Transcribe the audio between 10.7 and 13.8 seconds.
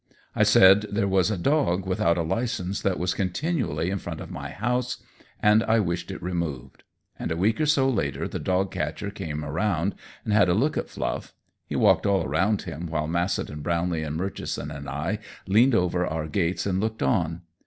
at Fluff: He walked all around him while Massett and